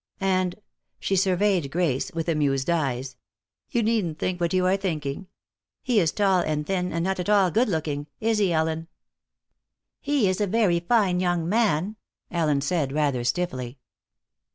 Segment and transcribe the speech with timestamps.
[0.19, 0.55] And"
[0.99, 3.17] she surveyed Grace with amused eyes,
[3.69, 5.27] "you needn't think what you are thinking.
[5.83, 8.07] He is tall and thin and not at all good looking.
[8.19, 8.87] Is he, Ellen?"
[9.99, 11.97] "He is a very fine young man,"
[12.31, 13.77] Ellen said rather stiffly.